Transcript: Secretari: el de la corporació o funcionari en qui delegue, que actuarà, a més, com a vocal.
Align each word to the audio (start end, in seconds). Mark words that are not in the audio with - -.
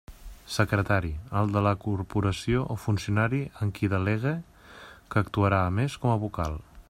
Secretari: 0.53 1.11
el 1.41 1.51
de 1.57 1.61
la 1.65 1.73
corporació 1.83 2.63
o 2.75 2.79
funcionari 2.87 3.43
en 3.67 3.75
qui 3.79 3.91
delegue, 3.95 4.33
que 5.13 5.25
actuarà, 5.27 5.61
a 5.67 5.75
més, 5.81 6.03
com 6.07 6.15
a 6.15 6.21
vocal. 6.25 6.59